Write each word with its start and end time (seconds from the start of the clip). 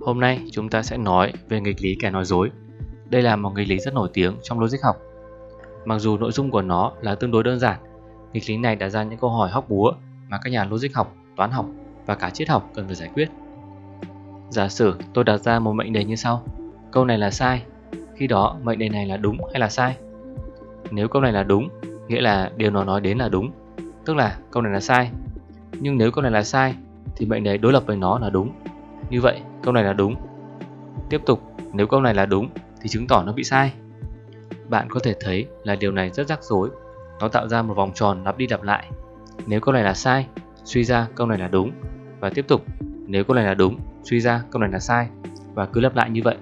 Hôm 0.00 0.20
nay 0.20 0.40
chúng 0.52 0.68
ta 0.68 0.82
sẽ 0.82 0.96
nói 0.96 1.32
về 1.48 1.60
nghịch 1.60 1.82
lý 1.82 1.96
kẻ 2.00 2.10
nói 2.10 2.24
dối. 2.24 2.50
Đây 3.08 3.22
là 3.22 3.36
một 3.36 3.50
nghịch 3.56 3.68
lý 3.68 3.78
rất 3.78 3.94
nổi 3.94 4.08
tiếng 4.12 4.36
trong 4.42 4.60
logic 4.60 4.78
học. 4.82 4.96
Mặc 5.84 5.98
dù 5.98 6.18
nội 6.18 6.32
dung 6.32 6.50
của 6.50 6.62
nó 6.62 6.92
là 7.00 7.14
tương 7.14 7.30
đối 7.30 7.42
đơn 7.42 7.58
giản, 7.58 7.78
nghịch 8.32 8.42
lý 8.48 8.56
này 8.56 8.76
đặt 8.76 8.88
ra 8.88 9.02
những 9.02 9.18
câu 9.18 9.30
hỏi 9.30 9.50
hóc 9.50 9.68
búa 9.68 9.92
mà 10.28 10.38
các 10.42 10.50
nhà 10.50 10.64
logic 10.64 10.94
học, 10.94 11.14
toán 11.36 11.50
học 11.50 11.66
và 12.06 12.14
cả 12.14 12.30
triết 12.30 12.48
học 12.48 12.70
cần 12.74 12.86
phải 12.86 12.94
giải 12.94 13.10
quyết. 13.14 13.30
Giả 14.50 14.68
sử 14.68 14.94
tôi 15.14 15.24
đặt 15.24 15.36
ra 15.36 15.58
một 15.58 15.72
mệnh 15.72 15.92
đề 15.92 16.04
như 16.04 16.16
sau. 16.16 16.42
Câu 16.92 17.04
này 17.04 17.18
là 17.18 17.30
sai, 17.30 17.62
khi 18.16 18.26
đó 18.26 18.56
mệnh 18.62 18.78
đề 18.78 18.88
này 18.88 19.06
là 19.06 19.16
đúng 19.16 19.38
hay 19.52 19.60
là 19.60 19.68
sai? 19.68 19.96
Nếu 20.90 21.08
câu 21.08 21.22
này 21.22 21.32
là 21.32 21.42
đúng, 21.42 21.68
nghĩa 22.08 22.20
là 22.20 22.50
điều 22.56 22.70
nó 22.70 22.84
nói 22.84 23.00
đến 23.00 23.18
là 23.18 23.28
đúng, 23.28 23.50
tức 24.04 24.16
là 24.16 24.38
câu 24.50 24.62
này 24.62 24.72
là 24.72 24.80
sai. 24.80 25.10
Nhưng 25.72 25.98
nếu 25.98 26.10
câu 26.10 26.22
này 26.22 26.32
là 26.32 26.42
sai, 26.42 26.74
thì 27.16 27.26
mệnh 27.26 27.44
đề 27.44 27.58
đối 27.58 27.72
lập 27.72 27.82
với 27.86 27.96
nó 27.96 28.18
là 28.18 28.30
đúng. 28.30 28.50
Như 29.10 29.20
vậy, 29.20 29.40
câu 29.62 29.74
này 29.74 29.84
là 29.84 29.92
đúng. 29.92 30.14
Tiếp 31.08 31.20
tục, 31.26 31.40
nếu 31.72 31.86
câu 31.86 32.00
này 32.00 32.14
là 32.14 32.26
đúng, 32.26 32.48
thì 32.80 32.88
chứng 32.88 33.06
tỏ 33.06 33.22
nó 33.22 33.32
bị 33.32 33.44
sai. 33.44 33.72
Bạn 34.68 34.86
có 34.90 35.00
thể 35.02 35.14
thấy 35.20 35.46
là 35.64 35.74
điều 35.74 35.92
này 35.92 36.10
rất 36.10 36.28
rắc 36.28 36.44
rối. 36.44 36.70
Nó 37.20 37.28
tạo 37.28 37.48
ra 37.48 37.62
một 37.62 37.74
vòng 37.74 37.92
tròn 37.94 38.24
lặp 38.24 38.38
đi 38.38 38.46
lặp 38.46 38.62
lại. 38.62 38.90
Nếu 39.46 39.60
câu 39.60 39.74
này 39.74 39.82
là 39.82 39.94
sai, 39.94 40.26
suy 40.64 40.84
ra 40.84 41.06
câu 41.14 41.26
này 41.26 41.38
là 41.38 41.48
đúng. 41.48 41.70
Và 42.20 42.30
tiếp 42.30 42.44
tục, 42.48 42.64
nếu 43.06 43.24
câu 43.24 43.34
này 43.34 43.44
là 43.44 43.54
đúng, 43.54 43.78
suy 44.02 44.20
ra 44.20 44.42
câu 44.50 44.60
này 44.60 44.70
là 44.70 44.78
sai. 44.78 45.08
Và 45.54 45.66
cứ 45.66 45.80
lặp 45.80 45.96
lại 45.96 46.10
như 46.10 46.20
vậy. 46.24 46.36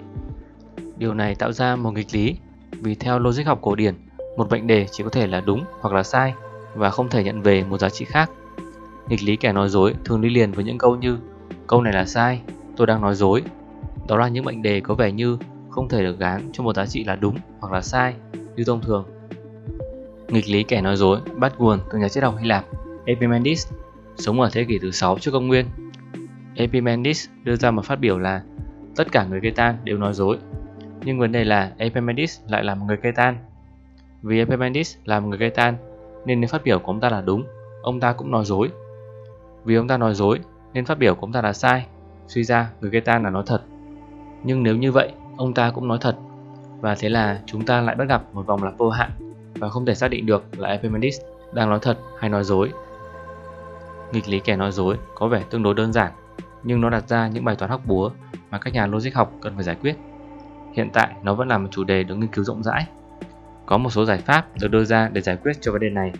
Điều 0.96 1.14
này 1.14 1.34
tạo 1.34 1.52
ra 1.52 1.76
một 1.76 1.90
nghịch 1.90 2.14
lý 2.14 2.36
vì 2.70 2.94
theo 2.94 3.18
logic 3.18 3.46
học 3.46 3.58
cổ 3.62 3.74
điển, 3.74 3.94
một 4.36 4.50
mệnh 4.50 4.66
đề 4.66 4.86
chỉ 4.92 5.04
có 5.04 5.10
thể 5.10 5.26
là 5.26 5.40
đúng 5.40 5.64
hoặc 5.80 5.94
là 5.94 6.02
sai 6.02 6.34
và 6.74 6.90
không 6.90 7.08
thể 7.08 7.24
nhận 7.24 7.42
về 7.42 7.64
một 7.64 7.78
giá 7.78 7.88
trị 7.88 8.04
khác. 8.04 8.30
Nghịch 9.08 9.22
lý 9.22 9.36
kẻ 9.36 9.52
nói 9.52 9.68
dối 9.68 9.94
thường 10.04 10.20
đi 10.20 10.30
liền 10.30 10.52
với 10.52 10.64
những 10.64 10.78
câu 10.78 10.96
như 10.96 11.18
câu 11.66 11.82
này 11.82 11.92
là 11.92 12.04
sai, 12.04 12.40
tôi 12.78 12.86
đang 12.86 13.00
nói 13.00 13.14
dối. 13.14 13.42
Đó 14.08 14.16
là 14.16 14.28
những 14.28 14.44
mệnh 14.44 14.62
đề 14.62 14.80
có 14.80 14.94
vẻ 14.94 15.12
như 15.12 15.38
không 15.70 15.88
thể 15.88 16.02
được 16.02 16.18
gán 16.18 16.50
cho 16.52 16.62
một 16.62 16.76
giá 16.76 16.86
trị 16.86 17.04
là 17.04 17.16
đúng 17.16 17.36
hoặc 17.60 17.72
là 17.72 17.80
sai 17.80 18.14
như 18.56 18.64
thông 18.64 18.80
thường. 18.80 19.04
Nghịch 20.28 20.48
lý 20.48 20.62
kẻ 20.62 20.80
nói 20.80 20.96
dối 20.96 21.20
bắt 21.36 21.54
nguồn 21.58 21.78
từ 21.92 21.98
nhà 21.98 22.08
triết 22.08 22.24
học 22.24 22.34
Hy 22.38 22.48
Lạp 22.48 22.64
Epimenides 23.04 23.72
sống 24.16 24.40
ở 24.40 24.48
thế 24.52 24.64
kỷ 24.64 24.78
thứ 24.78 24.90
6 24.90 25.18
trước 25.18 25.30
công 25.30 25.46
nguyên. 25.46 25.66
Epimenides 26.54 27.28
đưa 27.44 27.56
ra 27.56 27.70
một 27.70 27.84
phát 27.84 28.00
biểu 28.00 28.18
là 28.18 28.42
tất 28.96 29.12
cả 29.12 29.24
người 29.24 29.40
Cây 29.42 29.74
đều 29.84 29.98
nói 29.98 30.14
dối 30.14 30.38
nhưng 31.04 31.18
vấn 31.18 31.32
đề 31.32 31.44
là 31.44 31.72
Epimenides 31.78 32.40
lại 32.48 32.64
là 32.64 32.74
một 32.74 32.84
người 32.88 32.96
cây 32.96 33.12
tan. 33.12 33.38
Vì 34.22 34.38
Epimenides 34.38 34.96
là 35.04 35.20
một 35.20 35.28
người 35.28 35.38
cây 35.38 35.50
tan, 35.50 35.76
nên 36.26 36.40
nếu 36.40 36.48
phát 36.48 36.64
biểu 36.64 36.78
của 36.78 36.86
ông 36.86 37.00
ta 37.00 37.08
là 37.08 37.20
đúng, 37.20 37.44
ông 37.82 38.00
ta 38.00 38.12
cũng 38.12 38.30
nói 38.30 38.44
dối. 38.44 38.70
Vì 39.64 39.74
ông 39.74 39.88
ta 39.88 39.96
nói 39.96 40.14
dối, 40.14 40.38
nên 40.72 40.84
phát 40.84 40.98
biểu 40.98 41.14
của 41.14 41.20
ông 41.20 41.32
ta 41.32 41.42
là 41.42 41.52
sai. 41.52 41.86
Suy 42.28 42.44
ra, 42.44 42.70
người 42.80 42.90
gây 42.90 43.00
tan 43.00 43.22
là 43.22 43.30
nói 43.30 43.42
thật. 43.46 43.62
Nhưng 44.44 44.62
nếu 44.62 44.76
như 44.76 44.92
vậy, 44.92 45.12
ông 45.36 45.54
ta 45.54 45.70
cũng 45.70 45.88
nói 45.88 45.98
thật. 46.00 46.16
Và 46.80 46.94
thế 46.94 47.08
là 47.08 47.40
chúng 47.46 47.66
ta 47.66 47.80
lại 47.80 47.96
bắt 47.96 48.08
gặp 48.08 48.22
một 48.32 48.46
vòng 48.46 48.62
lặp 48.62 48.78
vô 48.78 48.90
hạn 48.90 49.10
và 49.54 49.68
không 49.68 49.86
thể 49.86 49.94
xác 49.94 50.08
định 50.08 50.26
được 50.26 50.44
là 50.58 50.68
Epimenides 50.68 51.20
đang 51.52 51.70
nói 51.70 51.78
thật 51.82 51.98
hay 52.18 52.30
nói 52.30 52.44
dối. 52.44 52.72
Nghịch 54.12 54.28
lý 54.28 54.40
kẻ 54.40 54.56
nói 54.56 54.72
dối 54.72 54.96
có 55.14 55.28
vẻ 55.28 55.42
tương 55.50 55.62
đối 55.62 55.74
đơn 55.74 55.92
giản, 55.92 56.12
nhưng 56.62 56.80
nó 56.80 56.90
đặt 56.90 57.08
ra 57.08 57.28
những 57.28 57.44
bài 57.44 57.56
toán 57.56 57.70
hóc 57.70 57.80
búa 57.86 58.10
mà 58.50 58.58
các 58.58 58.74
nhà 58.74 58.86
logic 58.86 59.14
học 59.14 59.32
cần 59.40 59.54
phải 59.54 59.64
giải 59.64 59.76
quyết. 59.80 59.96
Hiện 60.74 60.90
tại 60.92 61.14
nó 61.22 61.34
vẫn 61.34 61.48
là 61.48 61.58
một 61.58 61.68
chủ 61.70 61.84
đề 61.84 62.02
được 62.02 62.14
nghiên 62.14 62.30
cứu 62.30 62.44
rộng 62.44 62.62
rãi. 62.62 62.86
Có 63.66 63.78
một 63.78 63.90
số 63.90 64.04
giải 64.04 64.18
pháp 64.18 64.46
được 64.60 64.68
đưa 64.68 64.84
ra 64.84 65.08
để 65.12 65.20
giải 65.20 65.36
quyết 65.36 65.52
cho 65.60 65.72
vấn 65.72 65.80
đề 65.80 65.90
này, 65.90 66.12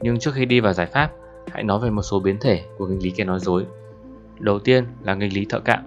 nhưng 0.00 0.18
trước 0.18 0.34
khi 0.34 0.44
đi 0.44 0.60
vào 0.60 0.72
giải 0.72 0.86
pháp, 0.86 1.10
hãy 1.52 1.62
nói 1.62 1.78
về 1.82 1.90
một 1.90 2.02
số 2.02 2.20
biến 2.20 2.36
thể 2.40 2.64
của 2.78 2.86
nghịch 2.86 3.02
lý 3.02 3.10
kẻ 3.10 3.24
nói 3.24 3.38
dối. 3.40 3.66
Đầu 4.38 4.58
tiên 4.58 4.84
là 5.02 5.14
nghịch 5.14 5.32
lý 5.32 5.46
thợ 5.48 5.60
cạo. 5.60 5.78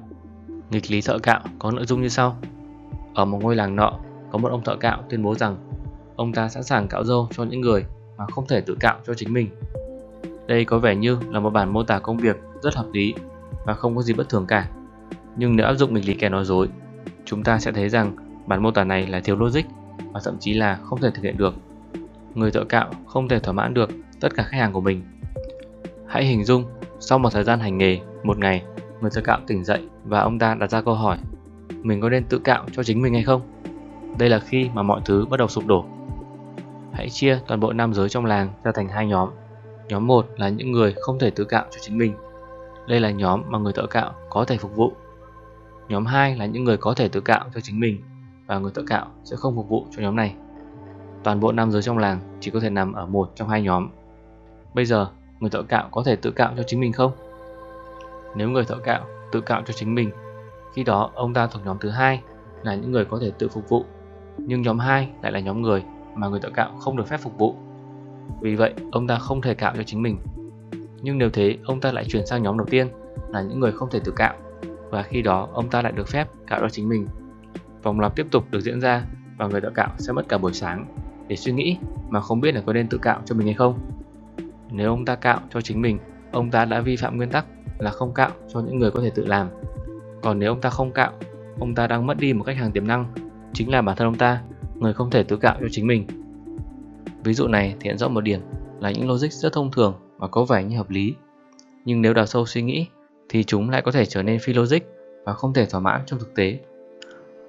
Nghịch 0.70 0.92
lý 0.92 1.02
thợ 1.02 1.20
cạo 1.20 1.42
có 1.60 1.72
nội 1.72 1.86
dung 1.86 2.02
như 2.02 2.08
sau. 2.08 2.38
Ở 3.14 3.26
một 3.26 3.40
ngôi 3.42 3.56
làng 3.56 3.76
nọ, 3.76 4.00
có 4.32 4.38
một 4.38 4.52
ông 4.52 4.64
thợ 4.64 4.76
cạo 4.76 5.04
tuyên 5.10 5.24
bố 5.24 5.36
rằng 5.36 5.58
ông 6.16 6.34
ta 6.34 6.50
sẵn 6.50 6.64
sàng 6.64 6.88
cạo 6.88 7.04
râu 7.04 7.28
cho 7.32 7.44
những 7.44 7.62
người 7.62 7.86
mà 8.18 8.26
không 8.32 8.48
thể 8.48 8.62
tự 8.62 8.76
cạo 8.80 9.00
cho 9.08 9.14
chính 9.14 9.34
mình. 9.34 9.50
Đây 10.48 10.66
có 10.66 10.80
vẻ 10.80 10.96
như 10.96 11.18
là 11.30 11.40
một 11.40 11.50
bản 11.50 11.74
mô 11.74 11.84
tả 11.84 12.00
công 12.00 12.18
việc 12.18 12.38
rất 12.62 12.76
hợp 12.76 12.86
lý 12.94 13.14
và 13.66 13.74
không 13.74 13.96
có 13.96 14.02
gì 14.02 14.14
bất 14.14 14.30
thường 14.30 14.46
cả. 14.48 14.70
Nhưng 15.38 15.56
nếu 15.56 15.66
áp 15.66 15.74
dụng 15.74 15.94
nghịch 15.94 16.08
lý 16.08 16.14
kẻ 16.14 16.30
nói 16.30 16.46
dối 16.46 16.70
chúng 17.26 17.44
ta 17.44 17.60
sẽ 17.60 17.72
thấy 17.72 17.90
rằng 17.90 18.16
bản 18.46 18.64
mô 18.64 18.72
tả 18.72 18.84
này 18.84 19.08
là 19.08 19.20
thiếu 19.20 19.36
logic 19.36 19.62
và 20.14 20.22
thậm 20.24 20.38
chí 20.40 20.54
là 20.54 20.80
không 20.84 21.02
thể 21.02 21.12
thực 21.12 21.24
hiện 21.24 21.38
được. 21.38 21.54
Người 22.36 22.52
thợ 22.52 22.64
cạo 22.64 22.90
không 23.06 23.28
thể 23.28 23.40
thỏa 23.40 23.54
mãn 23.54 23.74
được 23.74 23.90
tất 24.20 24.36
cả 24.36 24.44
khách 24.44 24.58
hàng 24.58 24.74
của 24.74 24.82
mình. 24.82 25.04
Hãy 26.08 26.26
hình 26.26 26.44
dung, 26.44 26.64
sau 27.00 27.20
một 27.20 27.30
thời 27.34 27.44
gian 27.44 27.60
hành 27.60 27.78
nghề, 27.78 28.00
một 28.24 28.38
ngày, 28.38 28.64
người 29.02 29.12
thợ 29.14 29.22
cạo 29.22 29.40
tỉnh 29.48 29.64
dậy 29.64 29.90
và 30.06 30.20
ông 30.20 30.40
ta 30.40 30.56
đặt 30.56 30.72
ra 30.72 30.82
câu 30.82 30.94
hỏi 30.94 31.18
mình 31.84 32.02
có 32.02 32.10
nên 32.10 32.24
tự 32.24 32.40
cạo 32.40 32.66
cho 32.72 32.84
chính 32.84 33.02
mình 33.02 33.14
hay 33.14 33.24
không? 33.24 33.42
Đây 34.18 34.30
là 34.30 34.40
khi 34.40 34.70
mà 34.74 34.84
mọi 34.84 35.02
thứ 35.06 35.26
bắt 35.30 35.38
đầu 35.38 35.48
sụp 35.48 35.66
đổ. 35.68 35.86
Hãy 36.94 37.10
chia 37.10 37.40
toàn 37.48 37.60
bộ 37.60 37.74
nam 37.74 37.94
giới 37.94 38.10
trong 38.10 38.26
làng 38.26 38.50
ra 38.64 38.72
thành 38.72 38.88
hai 38.90 39.08
nhóm. 39.08 39.30
Nhóm 39.90 40.08
1 40.08 40.26
là 40.38 40.50
những 40.50 40.72
người 40.72 40.96
không 41.02 41.20
thể 41.20 41.30
tự 41.30 41.44
cạo 41.44 41.66
cho 41.72 41.78
chính 41.82 41.98
mình. 41.98 42.14
Đây 42.88 43.00
là 43.00 43.12
nhóm 43.12 43.42
mà 43.48 43.60
người 43.60 43.74
thợ 43.74 43.88
cạo 43.88 44.14
có 44.30 44.46
thể 44.46 44.58
phục 44.58 44.76
vụ 44.76 44.94
Nhóm 45.90 46.06
2 46.06 46.36
là 46.36 46.46
những 46.46 46.64
người 46.64 46.78
có 46.78 46.94
thể 46.94 47.10
tự 47.10 47.22
cạo 47.22 47.46
cho 47.54 47.62
chính 47.62 47.80
mình 47.80 48.02
và 48.48 48.60
người 48.60 48.72
tự 48.72 48.84
cạo 48.88 49.08
sẽ 49.24 49.36
không 49.36 49.56
phục 49.56 49.70
vụ 49.70 49.86
cho 49.92 50.02
nhóm 50.02 50.16
này. 50.16 50.36
Toàn 51.24 51.40
bộ 51.40 51.52
nam 51.52 51.72
giới 51.72 51.82
trong 51.82 51.98
làng 51.98 52.20
chỉ 52.40 52.52
có 52.52 52.60
thể 52.60 52.70
nằm 52.70 52.94
ở 52.94 53.06
một 53.06 53.32
trong 53.36 53.50
hai 53.50 53.62
nhóm. 53.62 53.90
Bây 54.74 54.86
giờ, 54.86 55.08
người 55.40 55.50
thợ 55.50 55.64
cạo 55.64 55.90
có 55.92 56.04
thể 56.06 56.16
tự 56.16 56.32
cạo 56.32 56.54
cho 56.58 56.64
chính 56.64 56.80
mình 56.80 56.94
không? 56.94 57.12
Nếu 58.36 58.50
người 58.50 58.64
thợ 58.66 58.78
cạo 58.78 59.06
tự 59.32 59.42
cạo 59.42 59.62
cho 59.66 59.74
chính 59.74 59.96
mình, 59.96 60.12
khi 60.74 60.84
đó 60.84 61.12
ông 61.16 61.34
ta 61.34 61.48
thuộc 61.48 61.66
nhóm 61.66 61.78
thứ 61.80 61.90
hai 61.90 62.22
là 62.64 62.76
những 62.76 62.92
người 62.92 63.06
có 63.06 63.20
thể 63.22 63.32
tự 63.40 63.50
phục 63.50 63.70
vụ. 63.70 63.86
Nhưng 64.38 64.62
nhóm 64.62 64.80
2 64.80 65.10
lại 65.22 65.32
là 65.32 65.40
nhóm 65.40 65.62
người 65.62 65.84
mà 66.16 66.28
người 66.28 66.40
thợ 66.40 66.50
cạo 66.50 66.72
không 66.80 66.98
được 66.98 67.08
phép 67.08 67.18
phục 67.18 67.38
vụ. 67.38 67.56
Vì 68.42 68.56
vậy, 68.56 68.74
ông 68.92 69.08
ta 69.08 69.18
không 69.18 69.42
thể 69.42 69.54
cạo 69.54 69.74
cho 69.76 69.84
chính 69.84 70.02
mình. 70.02 70.18
Nhưng 71.02 71.18
nếu 71.18 71.30
thế, 71.30 71.58
ông 71.66 71.82
ta 71.82 71.92
lại 71.92 72.06
chuyển 72.06 72.26
sang 72.26 72.44
nhóm 72.44 72.58
đầu 72.58 72.68
tiên 72.70 72.88
là 73.30 73.42
những 73.42 73.60
người 73.60 73.72
không 73.72 73.90
thể 73.90 74.00
tự 74.00 74.12
cạo 74.16 74.34
và 74.90 75.04
khi 75.04 75.22
đó 75.22 75.48
ông 75.54 75.70
ta 75.70 75.82
lại 75.82 75.92
được 75.92 76.08
phép 76.08 76.28
cạo 76.48 76.60
cho 76.60 76.70
chính 76.70 76.90
mình. 76.90 77.08
Vòng 77.84 78.00
lặp 78.00 78.16
tiếp 78.16 78.28
tục 78.32 78.44
được 78.52 78.60
diễn 78.60 78.82
ra 78.82 79.04
và 79.38 79.48
người 79.48 79.62
thợ 79.62 79.70
cạo 79.70 79.90
sẽ 79.98 80.14
mất 80.14 80.30
cả 80.30 80.38
buổi 80.38 80.54
sáng 80.54 80.86
để 81.28 81.36
suy 81.36 81.52
nghĩ 81.52 81.78
mà 82.10 82.22
không 82.22 82.42
biết 82.42 82.56
là 82.56 82.62
có 82.66 82.74
nên 82.74 82.88
tự 82.88 82.98
cạo 82.98 83.22
cho 83.26 83.36
mình 83.36 83.48
hay 83.48 83.54
không. 83.54 83.80
Nếu 84.72 84.90
ông 84.90 85.06
ta 85.06 85.16
cạo 85.16 85.40
cho 85.50 85.62
chính 85.62 85.82
mình, 85.82 86.00
ông 86.32 86.52
ta 86.52 86.66
đã 86.66 86.82
vi 86.82 86.96
phạm 86.96 87.18
nguyên 87.18 87.30
tắc 87.30 87.46
là 87.80 87.92
không 87.92 88.14
cạo 88.14 88.32
cho 88.54 88.60
những 88.60 88.80
người 88.80 88.92
có 88.92 89.02
thể 89.02 89.10
tự 89.10 89.26
làm. 89.26 89.48
Còn 90.22 90.40
nếu 90.40 90.52
ông 90.52 90.62
ta 90.62 90.70
không 90.70 90.92
cạo, 90.92 91.12
ông 91.60 91.76
ta 91.76 91.88
đang 91.88 92.08
mất 92.08 92.18
đi 92.18 92.34
một 92.34 92.44
khách 92.44 92.58
hàng 92.58 92.72
tiềm 92.72 92.88
năng, 92.88 93.06
chính 93.54 93.72
là 93.72 93.82
bản 93.82 93.98
thân 93.98 94.08
ông 94.08 94.18
ta, 94.18 94.42
người 94.76 94.94
không 94.94 95.10
thể 95.10 95.24
tự 95.24 95.38
cạo 95.38 95.58
cho 95.60 95.68
chính 95.72 95.88
mình. 95.88 96.08
Ví 97.24 97.34
dụ 97.34 97.48
này 97.48 97.76
thể 97.80 97.90
hiện 97.90 97.98
rõ 97.98 98.08
một 98.08 98.22
điểm 98.22 98.42
là 98.80 98.92
những 98.92 99.10
logic 99.10 99.32
rất 99.32 99.54
thông 99.54 99.72
thường 99.72 99.94
và 100.18 100.28
có 100.28 100.46
vẻ 100.46 100.64
như 100.64 100.78
hợp 100.78 100.90
lý. 100.90 101.16
Nhưng 101.86 102.02
nếu 102.02 102.14
đào 102.14 102.26
sâu 102.26 102.46
suy 102.46 102.62
nghĩ 102.62 102.88
thì 103.30 103.44
chúng 103.44 103.70
lại 103.70 103.82
có 103.82 103.92
thể 103.92 104.06
trở 104.06 104.24
nên 104.24 104.40
phi 104.40 104.54
logic 104.54 104.80
và 105.26 105.34
không 105.34 105.54
thể 105.54 105.66
thỏa 105.66 105.80
mãn 105.80 106.02
trong 106.06 106.20
thực 106.20 106.36
tế. 106.36 106.60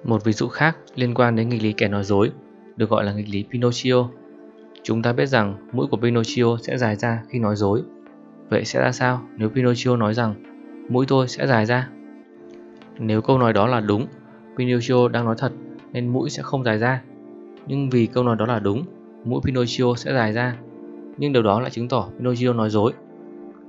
Một 0.03 0.23
ví 0.23 0.31
dụ 0.31 0.47
khác 0.47 0.77
liên 0.95 1.13
quan 1.13 1.35
đến 1.35 1.49
nghịch 1.49 1.63
lý 1.63 1.73
kẻ 1.73 1.87
nói 1.87 2.03
dối 2.03 2.31
được 2.75 2.89
gọi 2.89 3.03
là 3.03 3.13
nghịch 3.13 3.29
lý 3.29 3.45
Pinocchio. 3.51 4.09
Chúng 4.83 5.01
ta 5.01 5.13
biết 5.13 5.25
rằng 5.25 5.69
mũi 5.73 5.87
của 5.91 5.97
Pinocchio 5.97 6.57
sẽ 6.61 6.77
dài 6.77 6.95
ra 6.95 7.23
khi 7.29 7.39
nói 7.39 7.55
dối. 7.55 7.81
Vậy 8.51 8.65
sẽ 8.65 8.79
ra 8.79 8.91
sao 8.91 9.21
nếu 9.37 9.49
Pinocchio 9.49 9.95
nói 9.95 10.13
rằng 10.13 10.33
mũi 10.89 11.05
tôi 11.07 11.27
sẽ 11.27 11.47
dài 11.47 11.65
ra? 11.65 11.89
Nếu 12.99 13.21
câu 13.21 13.37
nói 13.37 13.53
đó 13.53 13.67
là 13.67 13.79
đúng, 13.79 14.05
Pinocchio 14.57 15.07
đang 15.07 15.25
nói 15.25 15.35
thật 15.37 15.51
nên 15.93 16.07
mũi 16.07 16.29
sẽ 16.29 16.43
không 16.43 16.63
dài 16.63 16.77
ra. 16.77 17.01
Nhưng 17.67 17.89
vì 17.89 18.05
câu 18.05 18.23
nói 18.23 18.35
đó 18.35 18.45
là 18.45 18.59
đúng, 18.59 18.83
mũi 19.23 19.41
Pinocchio 19.43 19.95
sẽ 19.97 20.13
dài 20.13 20.33
ra. 20.33 20.57
Nhưng 21.17 21.33
điều 21.33 21.43
đó 21.43 21.59
lại 21.59 21.69
chứng 21.69 21.87
tỏ 21.87 22.09
Pinocchio 22.17 22.53
nói 22.53 22.69
dối. 22.69 22.93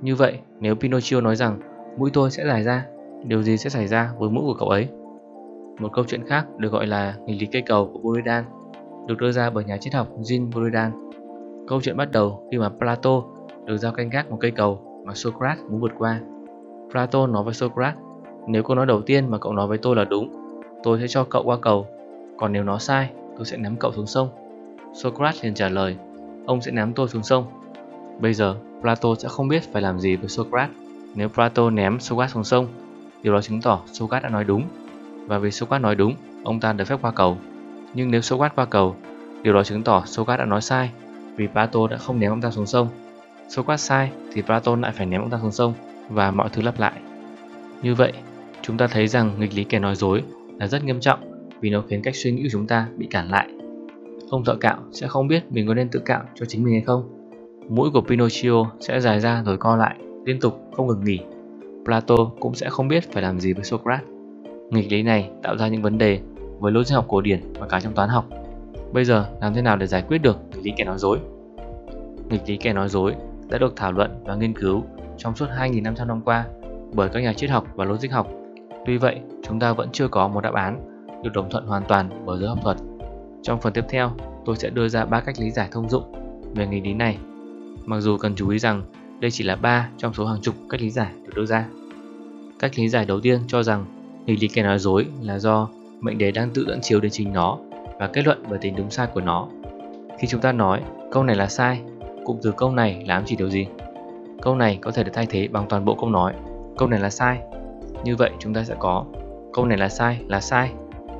Như 0.01 0.15
vậy, 0.15 0.39
nếu 0.59 0.75
Pinocchio 0.75 1.21
nói 1.21 1.35
rằng 1.35 1.59
mũi 1.97 2.09
tôi 2.13 2.31
sẽ 2.31 2.45
dài 2.45 2.63
ra, 2.63 2.85
điều 3.25 3.43
gì 3.43 3.57
sẽ 3.57 3.69
xảy 3.69 3.87
ra 3.87 4.11
với 4.19 4.29
mũi 4.29 4.43
của 4.43 4.55
cậu 4.59 4.69
ấy? 4.69 4.87
Một 5.79 5.89
câu 5.93 6.05
chuyện 6.07 6.25
khác 6.27 6.45
được 6.57 6.71
gọi 6.71 6.87
là 6.87 7.15
nghịch 7.25 7.41
lý 7.41 7.47
cây 7.51 7.61
cầu 7.65 7.89
của 7.93 7.99
Buridan, 7.99 8.43
được 9.07 9.15
đưa 9.19 9.31
ra 9.31 9.49
bởi 9.49 9.63
nhà 9.63 9.77
triết 9.77 9.93
học 9.93 10.07
Jean 10.19 10.51
Buridan. 10.51 10.91
Câu 11.67 11.81
chuyện 11.81 11.97
bắt 11.97 12.11
đầu 12.11 12.47
khi 12.51 12.57
mà 12.57 12.69
Plato 12.69 13.21
được 13.65 13.77
giao 13.77 13.91
canh 13.91 14.09
gác 14.09 14.31
một 14.31 14.37
cây 14.39 14.51
cầu 14.51 15.03
mà 15.05 15.13
Socrates 15.13 15.63
muốn 15.69 15.81
vượt 15.81 15.91
qua. 15.97 16.19
Plato 16.91 17.27
nói 17.27 17.43
với 17.43 17.53
Socrates, 17.53 17.99
nếu 18.47 18.63
câu 18.63 18.75
nói 18.75 18.85
đầu 18.85 19.01
tiên 19.01 19.31
mà 19.31 19.37
cậu 19.37 19.53
nói 19.53 19.67
với 19.67 19.77
tôi 19.77 19.95
là 19.95 20.03
đúng, 20.03 20.31
tôi 20.83 20.99
sẽ 20.99 21.07
cho 21.07 21.23
cậu 21.23 21.43
qua 21.43 21.57
cầu, 21.61 21.87
còn 22.37 22.53
nếu 22.53 22.63
nó 22.63 22.77
sai, 22.77 23.09
tôi 23.37 23.45
sẽ 23.45 23.57
ném 23.57 23.75
cậu 23.75 23.91
xuống 23.91 24.07
sông. 24.07 24.29
Socrates 24.93 25.43
liền 25.43 25.53
trả 25.53 25.69
lời, 25.69 25.97
ông 26.45 26.61
sẽ 26.61 26.71
ném 26.71 26.93
tôi 26.93 27.07
xuống 27.07 27.23
sông. 27.23 27.45
Bây 28.19 28.33
giờ, 28.33 28.55
Plato 28.81 29.09
sẽ 29.19 29.29
không 29.29 29.47
biết 29.47 29.73
phải 29.73 29.81
làm 29.81 29.99
gì 29.99 30.15
với 30.15 30.29
Socrates 30.29 30.75
nếu 31.15 31.29
Plato 31.29 31.69
ném 31.69 31.99
Socrates 31.99 32.33
xuống 32.33 32.43
sông, 32.43 32.67
điều 33.23 33.33
đó 33.33 33.41
chứng 33.41 33.61
tỏ 33.61 33.81
Socrates 33.91 34.23
đã 34.23 34.29
nói 34.29 34.43
đúng. 34.43 34.63
Và 35.27 35.37
vì 35.37 35.51
Socrates 35.51 35.81
nói 35.81 35.95
đúng, 35.95 36.15
ông 36.43 36.59
ta 36.59 36.73
được 36.73 36.85
phép 36.85 36.97
qua 37.01 37.11
cầu. 37.11 37.37
Nhưng 37.93 38.11
nếu 38.11 38.21
Socrates 38.21 38.55
qua 38.55 38.65
cầu, 38.65 38.95
điều 39.43 39.53
đó 39.53 39.63
chứng 39.63 39.83
tỏ 39.83 40.03
Socrates 40.05 40.39
đã 40.39 40.45
nói 40.45 40.61
sai, 40.61 40.91
vì 41.35 41.47
Plato 41.47 41.87
đã 41.87 41.97
không 41.97 42.19
ném 42.19 42.31
ông 42.31 42.41
ta 42.41 42.51
xuống 42.51 42.65
sông. 42.65 42.87
Socrates 43.55 43.87
sai 43.87 44.11
thì 44.33 44.41
Plato 44.41 44.75
lại 44.75 44.91
phải 44.95 45.05
ném 45.05 45.21
ông 45.21 45.29
ta 45.29 45.39
xuống 45.41 45.51
sông 45.51 45.73
và 46.09 46.31
mọi 46.31 46.49
thứ 46.53 46.61
lặp 46.61 46.79
lại. 46.79 46.93
Như 47.81 47.95
vậy, 47.95 48.13
Chúng 48.65 48.77
ta 48.77 48.87
thấy 48.87 49.07
rằng 49.07 49.31
nghịch 49.39 49.53
lý 49.53 49.63
kẻ 49.63 49.79
nói 49.79 49.95
dối 49.95 50.23
là 50.59 50.67
rất 50.67 50.83
nghiêm 50.83 50.99
trọng 50.99 51.19
vì 51.61 51.69
nó 51.69 51.83
khiến 51.87 52.01
cách 52.03 52.15
suy 52.15 52.31
nghĩ 52.31 52.43
của 52.43 52.49
chúng 52.51 52.67
ta 52.67 52.87
bị 52.97 53.07
cản 53.11 53.29
lại. 53.29 53.49
Ông 54.29 54.43
thợ 54.43 54.55
cạo 54.55 54.77
sẽ 54.91 55.07
không 55.07 55.27
biết 55.27 55.51
mình 55.51 55.67
có 55.67 55.73
nên 55.73 55.89
tự 55.89 55.99
cạo 55.99 56.21
cho 56.35 56.45
chính 56.45 56.63
mình 56.63 56.73
hay 56.73 56.81
không. 56.81 57.09
Mũi 57.69 57.89
của 57.93 58.01
Pinocchio 58.01 58.71
sẽ 58.79 58.99
dài 58.99 59.19
ra 59.19 59.43
rồi 59.45 59.57
co 59.57 59.75
lại, 59.75 59.95
liên 60.25 60.39
tục 60.39 60.59
không 60.73 60.87
ngừng 60.87 61.03
nghỉ. 61.03 61.19
Plato 61.85 62.15
cũng 62.39 62.55
sẽ 62.55 62.69
không 62.69 62.87
biết 62.87 63.11
phải 63.11 63.23
làm 63.23 63.39
gì 63.39 63.53
với 63.53 63.63
Socrates. 63.63 64.07
Nghịch 64.69 64.91
lý 64.91 65.03
này 65.03 65.29
tạo 65.43 65.57
ra 65.57 65.67
những 65.67 65.81
vấn 65.81 65.97
đề 65.97 66.19
với 66.59 66.71
lối 66.71 66.85
sinh 66.85 66.95
học 66.95 67.05
cổ 67.07 67.21
điển 67.21 67.39
và 67.59 67.67
cả 67.67 67.79
trong 67.79 67.93
toán 67.93 68.09
học. 68.09 68.25
Bây 68.93 69.05
giờ 69.05 69.25
làm 69.41 69.53
thế 69.53 69.61
nào 69.61 69.77
để 69.77 69.87
giải 69.87 70.03
quyết 70.07 70.17
được 70.17 70.37
nghịch 70.55 70.65
lý 70.65 70.71
kẻ 70.77 70.83
nói 70.83 70.97
dối? 70.97 71.19
Nghịch 72.29 72.41
lý 72.47 72.57
kẻ 72.57 72.73
nói 72.73 72.89
dối 72.89 73.13
đã 73.49 73.57
được 73.57 73.73
thảo 73.75 73.91
luận 73.91 74.11
và 74.25 74.35
nghiên 74.35 74.53
cứu 74.53 74.83
trong 75.17 75.35
suốt 75.35 75.45
2.500 75.57 76.07
năm 76.07 76.21
qua 76.21 76.45
bởi 76.93 77.09
các 77.09 77.19
nhà 77.19 77.33
triết 77.33 77.49
học 77.49 77.67
và 77.75 77.85
logic 77.85 78.11
học. 78.11 78.27
Tuy 78.85 78.97
vậy, 78.97 79.19
chúng 79.43 79.59
ta 79.59 79.73
vẫn 79.73 79.89
chưa 79.91 80.07
có 80.07 80.27
một 80.27 80.41
đáp 80.41 80.53
án 80.53 80.93
được 81.23 81.29
đồng 81.33 81.49
thuận 81.49 81.65
hoàn 81.65 81.83
toàn 81.87 82.09
bởi 82.25 82.39
giới 82.39 82.49
học 82.49 82.59
thuật. 82.63 82.77
Trong 83.43 83.61
phần 83.61 83.73
tiếp 83.73 83.85
theo, 83.89 84.11
tôi 84.45 84.55
sẽ 84.55 84.69
đưa 84.69 84.87
ra 84.87 85.05
ba 85.05 85.19
cách 85.19 85.35
lý 85.39 85.51
giải 85.51 85.67
thông 85.71 85.89
dụng 85.89 86.03
về 86.55 86.67
nghịch 86.67 86.83
lý 86.83 86.93
này. 86.93 87.17
Mặc 87.85 87.99
dù 87.99 88.17
cần 88.17 88.35
chú 88.35 88.49
ý 88.49 88.59
rằng 88.59 88.81
đây 89.19 89.31
chỉ 89.31 89.43
là 89.43 89.55
ba 89.55 89.89
trong 89.97 90.13
số 90.13 90.25
hàng 90.25 90.41
chục 90.41 90.55
cách 90.69 90.81
lý 90.81 90.89
giải 90.89 91.11
được 91.25 91.31
đưa 91.35 91.45
ra. 91.45 91.65
Cách 92.59 92.71
lý 92.75 92.89
giải 92.89 93.05
đầu 93.05 93.19
tiên 93.21 93.39
cho 93.47 93.63
rằng 93.63 93.85
nghịch 94.25 94.41
lý 94.41 94.47
kẻ 94.47 94.63
nói 94.63 94.79
dối 94.79 95.05
là 95.21 95.39
do 95.39 95.69
mệnh 95.99 96.17
đề 96.17 96.31
đang 96.31 96.49
tự 96.49 96.65
dẫn 96.67 96.81
chiếu 96.81 96.99
đến 96.99 97.11
chính 97.11 97.33
nó 97.33 97.57
và 97.99 98.07
kết 98.07 98.25
luận 98.25 98.43
về 98.49 98.57
tính 98.61 98.75
đúng 98.75 98.91
sai 98.91 99.07
của 99.13 99.21
nó. 99.21 99.47
Khi 100.19 100.27
chúng 100.27 100.41
ta 100.41 100.51
nói 100.51 100.81
câu 101.11 101.23
này 101.23 101.35
là 101.35 101.47
sai, 101.47 101.81
cụm 102.25 102.37
từ 102.41 102.51
câu 102.57 102.71
này 102.71 103.03
là 103.07 103.15
ám 103.15 103.23
chỉ 103.25 103.35
điều 103.35 103.49
gì? 103.49 103.67
Câu 104.41 104.55
này 104.55 104.79
có 104.81 104.91
thể 104.91 105.03
được 105.03 105.11
thay 105.13 105.25
thế 105.25 105.47
bằng 105.47 105.65
toàn 105.69 105.85
bộ 105.85 105.95
câu 105.95 106.09
nói. 106.09 106.33
Câu 106.77 106.87
này 106.87 106.99
là 106.99 107.09
sai. 107.09 107.39
Như 108.03 108.15
vậy 108.15 108.31
chúng 108.39 108.53
ta 108.53 108.63
sẽ 108.63 108.75
có 108.79 109.05
câu 109.53 109.65
này 109.65 109.77
là 109.77 109.89
sai 109.89 110.19
là 110.27 110.39
sai. 110.39 110.71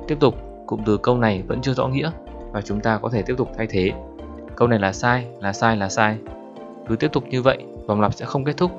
Tiếp 0.08 0.16
tục, 0.20 0.34
cụm 0.66 0.80
từ 0.86 0.96
câu 0.96 1.18
này 1.18 1.42
vẫn 1.46 1.62
chưa 1.62 1.74
rõ 1.74 1.88
nghĩa 1.88 2.10
và 2.52 2.60
chúng 2.60 2.80
ta 2.80 2.98
có 2.98 3.08
thể 3.08 3.22
tiếp 3.22 3.34
tục 3.38 3.48
thay 3.56 3.66
thế. 3.66 3.92
Câu 4.56 4.68
này 4.68 4.78
là 4.78 4.92
sai 4.92 5.26
là 5.40 5.52
sai 5.52 5.76
là 5.76 5.88
sai. 5.88 6.16
Cứ 6.88 6.96
tiếp 6.96 7.12
tục 7.12 7.24
như 7.30 7.42
vậy, 7.42 7.64
vòng 7.86 8.00
lặp 8.00 8.14
sẽ 8.14 8.26
không 8.26 8.44
kết 8.44 8.56
thúc. 8.56 8.70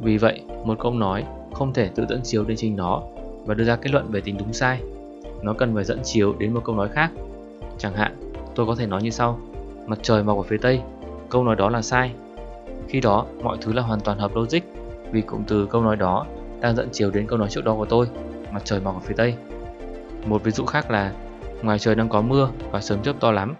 Vì 0.00 0.16
vậy, 0.16 0.40
một 0.64 0.78
câu 0.78 0.94
nói 0.94 1.24
không 1.52 1.72
thể 1.72 1.88
tự 1.94 2.06
dẫn 2.08 2.20
chiếu 2.22 2.44
đến 2.44 2.56
chính 2.56 2.76
nó 2.76 3.02
và 3.44 3.54
đưa 3.54 3.64
ra 3.64 3.76
kết 3.76 3.90
luận 3.92 4.06
về 4.10 4.20
tính 4.20 4.36
đúng 4.38 4.52
sai. 4.52 4.80
Nó 5.42 5.52
cần 5.52 5.74
phải 5.74 5.84
dẫn 5.84 6.00
chiếu 6.04 6.34
đến 6.38 6.54
một 6.54 6.60
câu 6.64 6.76
nói 6.76 6.88
khác. 6.88 7.10
Chẳng 7.78 7.94
hạn, 7.94 8.16
tôi 8.54 8.66
có 8.66 8.74
thể 8.74 8.86
nói 8.86 9.02
như 9.02 9.10
sau: 9.10 9.38
Mặt 9.86 9.98
trời 10.02 10.22
mọc 10.22 10.36
ở 10.36 10.42
phía 10.42 10.56
tây. 10.62 10.80
Câu 11.34 11.44
nói 11.44 11.56
đó 11.56 11.68
là 11.70 11.82
sai 11.82 12.14
khi 12.88 13.00
đó, 13.00 13.26
mọi 13.42 13.58
thứ 13.60 13.72
là 13.72 13.82
hoàn 13.82 14.00
toàn 14.00 14.18
hợp 14.18 14.30
logic 14.34 14.60
vì 15.12 15.20
cụm 15.20 15.44
từ 15.44 15.66
câu 15.66 15.82
nói 15.82 15.96
đó 15.96 16.26
đang 16.60 16.76
dẫn 16.76 16.88
chiều 16.92 17.10
đến 17.10 17.26
câu 17.26 17.38
nói 17.38 17.48
trước 17.50 17.64
đó 17.64 17.74
của 17.74 17.84
tôi, 17.84 18.08
mặt 18.52 18.62
trời 18.64 18.80
mọc 18.80 18.94
ở 18.94 19.00
phía 19.00 19.14
tây. 19.16 19.34
Một 20.26 20.44
ví 20.44 20.50
dụ 20.50 20.64
khác 20.64 20.90
là 20.90 21.12
ngoài 21.62 21.78
trời 21.78 21.94
đang 21.94 22.08
có 22.08 22.20
mưa 22.20 22.50
và 22.70 22.80
sớm 22.80 23.02
chớp 23.02 23.20
to 23.20 23.30
lắm. 23.30 23.54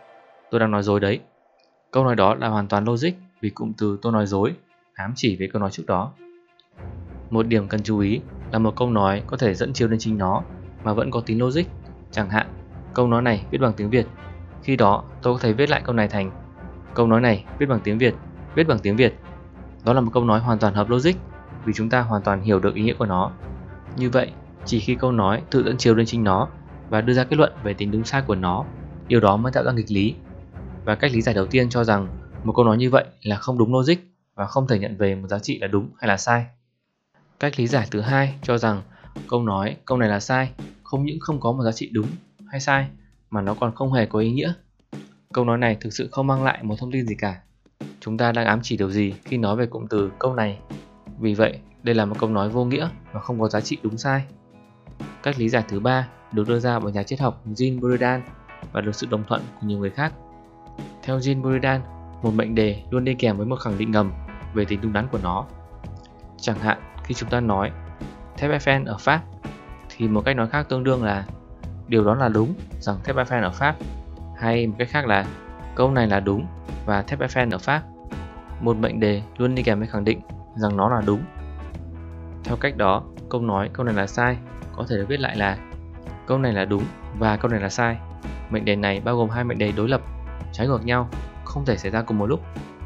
Tôi 0.51 0.61
đang 0.61 0.71
nói 0.71 0.83
dối 0.83 1.01
đấy. 1.01 1.21
Câu 1.91 2.05
nói 2.05 2.17
đó 2.17 2.35
là 2.35 2.49
hoàn 2.49 2.69
toàn 2.69 2.85
logic 2.85 3.11
vì 3.41 3.51
cụm 3.51 3.73
từ 3.79 3.99
tôi 4.03 4.13
nói 4.13 4.27
dối 4.27 4.55
ám 4.95 5.13
chỉ 5.17 5.37
về 5.37 5.49
câu 5.53 5.61
nói 5.61 5.71
trước 5.71 5.87
đó. 5.87 6.13
Một 7.31 7.47
điểm 7.47 7.69
cần 7.69 7.83
chú 7.83 7.99
ý 7.99 8.21
là 8.53 8.59
một 8.59 8.77
câu 8.77 8.91
nói 8.91 9.23
có 9.27 9.37
thể 9.37 9.55
dẫn 9.55 9.73
chiếu 9.73 9.89
đến 9.89 9.99
chính 9.99 10.19
nó 10.19 10.43
mà 10.85 10.93
vẫn 10.93 11.11
có 11.11 11.21
tính 11.21 11.41
logic. 11.41 11.65
Chẳng 12.11 12.31
hạn, 12.31 12.47
câu 12.95 13.09
nói 13.09 13.23
này 13.23 13.45
viết 13.51 13.59
bằng 13.59 13.73
tiếng 13.77 13.91
Việt. 13.91 14.07
Khi 14.63 14.77
đó, 14.77 15.05
tôi 15.23 15.35
có 15.35 15.41
thể 15.41 15.53
viết 15.53 15.71
lại 15.71 15.83
câu 15.85 15.95
này 15.95 16.09
thành 16.09 16.44
câu 16.95 17.07
nói 17.07 17.21
này 17.21 17.45
viết 17.59 17.67
bằng 17.67 17.81
tiếng 17.85 17.99
Việt 17.99 18.15
viết 18.55 18.69
bằng 18.69 18.79
tiếng 18.79 18.97
Việt. 18.97 19.15
Đó 19.85 19.93
là 19.93 20.01
một 20.01 20.11
câu 20.15 20.25
nói 20.25 20.41
hoàn 20.41 20.59
toàn 20.59 20.75
hợp 20.75 20.91
logic 20.91 21.13
vì 21.65 21.73
chúng 21.73 21.91
ta 21.91 22.01
hoàn 22.01 22.23
toàn 22.23 22.43
hiểu 22.43 22.61
được 22.61 22.75
ý 22.75 22.83
nghĩa 22.83 22.95
của 22.95 23.07
nó. 23.07 23.31
Như 23.97 24.11
vậy, 24.11 24.31
chỉ 24.65 24.81
khi 24.81 24.95
câu 24.95 25.13
nói 25.13 25.43
tự 25.51 25.65
dẫn 25.65 25.79
chiếu 25.79 25.95
lên 25.95 26.07
chính 26.07 26.25
nó 26.25 26.49
và 26.91 27.01
đưa 27.01 27.13
ra 27.13 27.25
kết 27.25 27.37
luận 27.37 27.53
về 27.63 27.75
tính 27.75 27.91
đúng 27.91 28.05
sai 28.05 28.23
của 28.27 28.35
nó, 28.35 28.65
điều 29.09 29.21
đó 29.21 29.37
mới 29.37 29.53
tạo 29.53 29.65
ra 29.65 29.73
nghịch 29.73 29.91
lý. 29.91 30.15
Và 30.85 30.95
cách 30.95 31.13
lý 31.13 31.21
giải 31.21 31.35
đầu 31.35 31.47
tiên 31.47 31.69
cho 31.71 31.85
rằng 31.85 32.09
một 32.45 32.53
câu 32.57 32.65
nói 32.65 32.77
như 32.77 32.91
vậy 32.91 33.05
là 33.23 33.37
không 33.37 33.59
đúng 33.59 33.75
logic 33.75 33.95
và 34.35 34.47
không 34.47 34.67
thể 34.67 34.79
nhận 34.79 34.97
về 34.97 35.15
một 35.15 35.29
giá 35.29 35.39
trị 35.39 35.59
là 35.59 35.67
đúng 35.67 35.91
hay 35.99 36.09
là 36.09 36.17
sai. 36.17 36.47
Cách 37.41 37.59
lý 37.59 37.67
giải 37.67 37.89
thứ 37.91 38.01
hai 38.01 38.35
cho 38.43 38.59
rằng 38.59 38.83
câu 39.29 39.43
nói 39.43 39.77
câu 39.85 39.99
này 39.99 40.09
là 40.09 40.21
sai 40.21 40.51
không 40.83 41.05
những 41.05 41.21
không 41.21 41.41
có 41.41 41.53
một 41.53 41.63
giá 41.65 41.73
trị 41.73 41.91
đúng 41.93 42.07
hay 42.47 42.61
sai 42.61 42.89
mà 43.31 43.41
nó 43.41 43.55
còn 43.55 43.75
không 43.75 43.93
hề 43.93 44.07
có 44.07 44.19
ý 44.19 44.33
nghĩa. 44.33 44.53
Câu 45.35 45.45
nói 45.45 45.59
này 45.59 45.77
thực 45.81 45.93
sự 45.93 46.09
không 46.13 46.27
mang 46.27 46.45
lại 46.45 46.63
một 46.63 46.75
thông 46.79 46.93
tin 46.93 47.07
gì 47.07 47.15
cả 47.15 47.41
chúng 48.01 48.19
ta 48.19 48.33
đang 48.33 48.47
ám 48.47 48.61
chỉ 48.63 48.77
điều 48.77 48.91
gì 48.91 49.15
khi 49.25 49.37
nói 49.37 49.57
về 49.57 49.67
cụm 49.67 49.87
từ 49.87 50.11
câu 50.19 50.35
này. 50.35 50.59
Vì 51.19 51.35
vậy, 51.35 51.59
đây 51.83 51.95
là 51.95 52.05
một 52.05 52.17
câu 52.19 52.31
nói 52.31 52.49
vô 52.49 52.65
nghĩa 52.65 52.89
và 53.13 53.21
không 53.21 53.41
có 53.41 53.49
giá 53.49 53.61
trị 53.61 53.79
đúng 53.83 53.99
sai. 53.99 54.25
Cách 55.23 55.39
lý 55.39 55.49
giải 55.49 55.65
thứ 55.69 55.81
ba 55.81 56.09
được 56.33 56.49
đưa 56.49 56.59
ra 56.59 56.79
bởi 56.79 56.93
nhà 56.93 57.03
triết 57.03 57.21
học 57.21 57.43
Jean 57.47 57.81
Buridan 57.81 58.23
và 58.73 58.81
được 58.81 58.95
sự 58.95 59.07
đồng 59.11 59.25
thuận 59.25 59.43
của 59.61 59.67
nhiều 59.67 59.79
người 59.79 59.91
khác. 59.91 60.13
Theo 61.03 61.19
Jean 61.19 61.43
Buridan, 61.43 61.81
một 62.23 62.31
mệnh 62.35 62.55
đề 62.55 62.83
luôn 62.91 63.05
đi 63.05 63.15
kèm 63.15 63.37
với 63.37 63.47
một 63.47 63.57
khẳng 63.57 63.79
định 63.79 63.91
ngầm 63.91 64.13
về 64.55 64.65
tính 64.65 64.81
đúng 64.83 64.93
đắn 64.93 65.09
của 65.13 65.21
nó. 65.23 65.47
Chẳng 66.41 66.59
hạn, 66.59 66.79
khi 67.05 67.15
chúng 67.15 67.31
ta 67.31 67.41
nói 67.41 67.71
thép 68.37 68.51
Eiffel 68.51 68.87
ở 68.87 68.97
Pháp 68.99 69.23
thì 69.97 70.09
một 70.09 70.23
cách 70.25 70.37
nói 70.37 70.49
khác 70.49 70.69
tương 70.69 70.85
đương 70.85 71.05
là 71.05 71.27
điều 71.89 72.05
đó 72.05 72.15
là 72.15 72.29
đúng 72.29 72.55
rằng 72.81 72.97
thép 73.05 73.17
Eiffel 73.17 73.43
ở 73.43 73.51
Pháp 73.51 73.77
hay 74.37 74.67
một 74.67 74.75
cách 74.79 74.89
khác 74.91 75.07
là 75.07 75.25
câu 75.75 75.91
này 75.91 76.07
là 76.07 76.21
đúng 76.21 76.47
và 76.87 77.03
thép 77.03 77.21
Eiffel 77.21 77.51
ở 77.53 77.59
Pháp. 77.59 77.83
Một 78.61 78.77
mệnh 78.77 79.01
đề 79.01 79.23
luôn 79.37 79.55
đi 79.55 79.63
kèm 79.63 79.79
với 79.79 79.89
khẳng 79.89 80.05
định 80.05 80.21
rằng 80.55 80.77
nó 80.77 80.89
là 80.89 81.03
đúng. 81.07 81.21
Theo 82.45 82.57
cách 82.57 82.77
đó, 82.77 83.03
câu 83.31 83.41
nói 83.41 83.71
câu 83.73 83.87
này 83.87 83.95
là 83.95 84.07
sai 84.07 84.37
có 84.77 84.85
thể 84.89 84.97
được 84.97 85.07
viết 85.09 85.21
lại 85.21 85.37
là 85.37 85.59
câu 86.27 86.39
này 86.39 86.53
là 86.53 86.65
đúng 86.65 86.85
và 87.19 87.37
câu 87.37 87.51
này 87.51 87.61
là 87.61 87.69
sai. 87.69 87.97
Mệnh 88.51 88.65
đề 88.65 88.77
này 88.77 89.01
bao 89.01 89.17
gồm 89.17 89.31
hai 89.31 89.45
mệnh 89.45 89.59
đề 89.59 89.73
đối 89.73 89.89
lập, 89.89 90.01
trái 90.53 90.67
ngược 90.67 90.85
nhau, 90.85 91.09
không 91.45 91.65
thể 91.65 91.77
xảy 91.77 91.91
ra 91.91 92.03
cùng 92.03 92.19
một 92.19 92.27
lúc. 92.27 92.41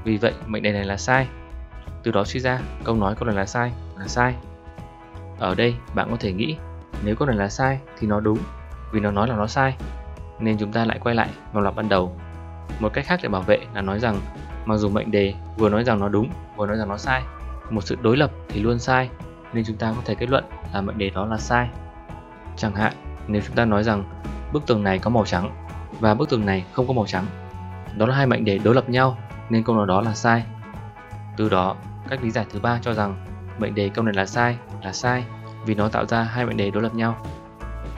Vì 0.05 0.17
vậy, 0.17 0.33
mệnh 0.47 0.63
đề 0.63 0.73
này 0.73 0.85
là 0.85 0.97
sai. 0.97 1.29
Từ 2.03 2.11
đó 2.11 2.25
suy 2.25 2.41
ra, 2.41 2.61
câu 2.85 2.95
nói 2.95 3.15
câu 3.15 3.27
này 3.27 3.37
là 3.37 3.47
sai 3.47 3.73
là 3.99 4.07
sai. 4.07 4.35
Ở 5.39 5.55
đây, 5.55 5.75
bạn 5.95 6.09
có 6.11 6.17
thể 6.21 6.33
nghĩ 6.33 6.57
nếu 7.05 7.17
câu 7.17 7.29
này 7.29 7.37
là 7.37 7.49
sai 7.49 7.81
thì 7.99 8.07
nó 8.07 8.21
đúng 8.21 8.39
vì 8.93 9.01
nó 9.01 9.11
nói 9.11 9.29
là 9.29 9.37
nó 9.37 9.47
sai. 9.47 9.77
Nên 10.41 10.59
chúng 10.59 10.73
ta 10.73 10.85
lại 10.85 10.99
quay 10.99 11.15
lại 11.15 11.29
vòng 11.53 11.65
lặp 11.65 11.77
ban 11.77 11.89
đầu. 11.89 12.17
Một 12.81 12.93
cách 12.93 13.05
khác 13.07 13.21
để 13.23 13.29
bảo 13.29 13.43
vệ 13.43 13.59
là 13.75 13.83
nói 13.83 13.99
rằng, 13.99 14.21
mặc 14.65 14.77
dù 14.77 14.89
mệnh 14.89 15.11
đề 15.11 15.35
vừa 15.59 15.69
nói 15.69 15.85
rằng 15.85 16.01
nó 16.01 16.09
đúng, 16.09 16.31
vừa 16.57 16.67
nói 16.67 16.77
rằng 16.77 16.89
nó 16.89 16.97
sai, 16.97 17.23
một 17.71 17.81
sự 17.81 17.97
đối 18.03 18.17
lập 18.17 18.31
thì 18.49 18.63
luôn 18.63 18.79
sai, 18.79 19.09
nên 19.53 19.65
chúng 19.67 19.77
ta 19.77 19.93
có 19.97 20.03
thể 20.05 20.15
kết 20.15 20.31
luận 20.31 20.45
là 20.75 20.81
mệnh 20.81 20.99
đề 20.99 21.11
đó 21.11 21.27
là 21.27 21.37
sai. 21.37 21.69
Chẳng 22.57 22.75
hạn, 22.75 22.93
nếu 23.27 23.43
chúng 23.47 23.57
ta 23.57 23.65
nói 23.65 23.85
rằng, 23.85 24.05
bức 24.53 24.67
tường 24.67 24.85
này 24.85 24.99
có 24.99 25.11
màu 25.11 25.25
trắng 25.25 25.51
và 26.01 26.15
bức 26.15 26.29
tường 26.29 26.47
này 26.47 26.65
không 26.73 26.87
có 26.87 26.93
màu 26.93 27.07
trắng, 27.07 27.27
đó 27.97 28.07
là 28.07 28.15
hai 28.15 28.27
mệnh 28.27 28.45
đề 28.45 28.59
đối 28.59 28.75
lập 28.75 28.89
nhau, 28.89 29.19
nên 29.51 29.63
câu 29.63 29.77
nói 29.77 29.87
đó 29.87 30.01
là 30.01 30.15
sai. 30.15 30.45
Từ 31.37 31.49
đó, 31.49 31.77
cách 32.09 32.23
lý 32.23 32.31
giải 32.31 32.47
thứ 32.51 32.61
ba 32.61 32.79
cho 32.83 32.93
rằng 32.95 33.25
mệnh 33.59 33.75
đề 33.75 33.89
câu 33.89 34.05
này 34.05 34.15
là 34.15 34.27
sai 34.27 34.57
là 34.83 34.93
sai, 34.93 35.25
vì 35.65 35.75
nó 35.75 35.89
tạo 35.89 36.07
ra 36.07 36.23
hai 36.23 36.47
mệnh 36.47 36.57
đề 36.57 36.71
đối 36.71 36.83
lập 36.83 36.95
nhau. 36.95 37.17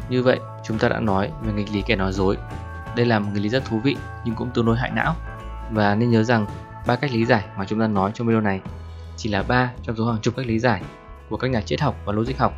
Như 0.08 0.22
vậy 0.22 0.38
chúng 0.64 0.78
ta 0.78 0.88
đã 0.88 1.00
nói 1.00 1.30
về 1.42 1.52
nghịch 1.52 1.72
lý 1.72 1.82
kẻ 1.86 1.96
nói 1.96 2.12
dối 2.12 2.36
đây 2.96 3.06
là 3.06 3.18
một 3.18 3.30
nghịch 3.34 3.42
lý 3.42 3.48
rất 3.48 3.64
thú 3.64 3.78
vị 3.78 3.96
nhưng 4.24 4.34
cũng 4.34 4.50
tương 4.54 4.66
đối 4.66 4.76
hại 4.76 4.90
não. 4.90 5.14
Và 5.72 5.94
nên 5.94 6.10
nhớ 6.10 6.22
rằng 6.22 6.46
ba 6.86 6.96
cách 6.96 7.12
lý 7.12 7.24
giải 7.24 7.44
mà 7.56 7.64
chúng 7.64 7.80
ta 7.80 7.86
nói 7.86 8.10
trong 8.14 8.26
video 8.26 8.40
này 8.40 8.60
chỉ 9.16 9.30
là 9.30 9.42
ba 9.42 9.72
trong 9.82 9.96
số 9.96 10.06
hàng 10.06 10.20
chục 10.22 10.36
cách 10.36 10.46
lý 10.46 10.58
giải 10.58 10.82
của 11.30 11.36
các 11.36 11.50
nhà 11.50 11.60
triết 11.60 11.80
học 11.80 11.96
và 12.04 12.12
logic 12.12 12.38
học. 12.38 12.52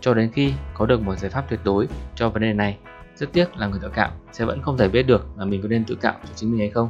Cho 0.00 0.14
đến 0.14 0.30
khi 0.32 0.52
có 0.74 0.86
được 0.86 1.00
một 1.00 1.18
giải 1.18 1.30
pháp 1.30 1.44
tuyệt 1.48 1.60
đối 1.64 1.88
cho 2.14 2.28
vấn 2.28 2.42
đề 2.42 2.52
này, 2.52 2.78
rất 3.16 3.32
tiếc 3.32 3.56
là 3.56 3.66
người 3.66 3.80
tự 3.82 3.88
cạo 3.88 4.10
sẽ 4.32 4.44
vẫn 4.44 4.62
không 4.62 4.78
thể 4.78 4.88
biết 4.88 5.02
được 5.02 5.26
là 5.36 5.44
mình 5.44 5.62
có 5.62 5.68
nên 5.68 5.84
tự 5.84 5.94
cạo 5.94 6.14
cho 6.24 6.30
chính 6.34 6.50
mình 6.50 6.58
hay 6.58 6.70
không. 6.70 6.88